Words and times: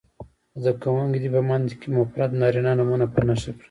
زده 0.61 0.73
کوونکي 0.83 1.17
دې 1.21 1.29
په 1.35 1.41
متن 1.47 1.71
کې 1.79 1.87
مفرد 1.97 2.31
نارینه 2.41 2.71
نومونه 2.79 3.05
په 3.13 3.19
نښه 3.27 3.51
کړي. 3.53 3.59